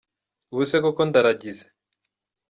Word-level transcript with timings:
Ubu 0.53 0.63
se 0.69 0.77
koko 0.83 1.01
ndarangize 1.09 1.65